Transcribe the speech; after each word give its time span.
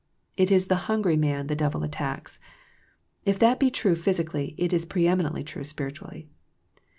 It 0.35 0.49
is 0.49 0.65
the 0.65 0.89
hungry 0.89 1.15
man 1.15 1.45
the 1.45 1.55
devil 1.55 1.83
attacks. 1.83 2.39
If 3.23 3.37
that 3.37 3.59
be 3.59 3.69
true 3.69 3.93
physically, 3.93 4.55
it 4.57 4.73
is 4.73 4.83
preeminently 4.83 5.43
true 5.43 5.63
spiritually. 5.63 6.27